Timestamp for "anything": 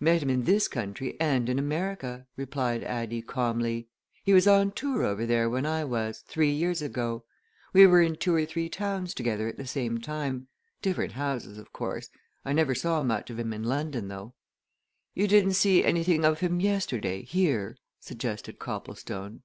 15.84-16.24